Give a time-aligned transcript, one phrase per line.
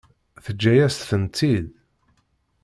[0.43, 1.65] Teǧǧa-yas-tent-id?